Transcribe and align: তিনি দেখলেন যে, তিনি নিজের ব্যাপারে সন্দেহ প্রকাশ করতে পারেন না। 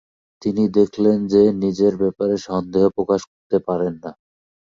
তিনি 0.41 0.63
দেখলেন 0.77 1.17
যে, 1.27 1.41
তিনি 1.43 1.59
নিজের 1.63 1.93
ব্যাপারে 1.97 2.35
সন্দেহ 2.47 2.83
প্রকাশ 2.89 3.21
করতে 3.29 3.57
পারেন 3.67 3.93
না। 4.03 4.11